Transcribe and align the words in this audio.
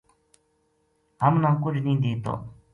ہمنا 1.21 1.51
کُجھ 1.63 1.79
نیہہ 1.85 2.01
دیتو 2.03 2.33